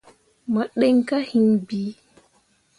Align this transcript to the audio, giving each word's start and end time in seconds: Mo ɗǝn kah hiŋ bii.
Mo 0.51 0.61
ɗǝn 0.79 0.95
kah 1.07 1.23
hiŋ 1.29 1.47
bii. 1.67 1.91